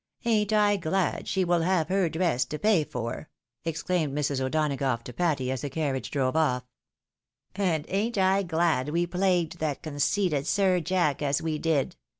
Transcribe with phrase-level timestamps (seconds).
[0.25, 3.29] "Ain't I glad she will have her dress to pay for!"
[3.65, 4.41] exclaimed Mrs.
[4.41, 6.63] O'Donagough to Patty as the carriage drove off."
[7.55, 11.97] And ain't I glad we plagued that conceited Sir Jack as we did